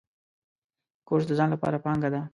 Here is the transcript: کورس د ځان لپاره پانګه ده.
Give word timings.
کورس 1.07 1.25
د 1.27 1.31
ځان 1.39 1.49
لپاره 1.55 1.81
پانګه 1.85 2.09
ده. 2.13 2.21